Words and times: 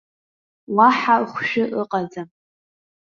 Уаҳа 0.75 1.15
хәшәы 1.33 1.63
ыҟаӡам. 1.81 2.29